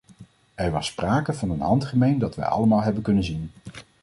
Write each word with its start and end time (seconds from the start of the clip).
Er 0.55 0.71
was 0.71 0.87
sprake 0.87 1.33
van 1.33 1.49
een 1.49 1.61
handgemeen 1.61 2.19
dat 2.19 2.35
wij 2.35 2.45
allemaal 2.45 2.81
hebben 2.81 3.03
kunnen 3.03 3.23
zien. 3.23 3.51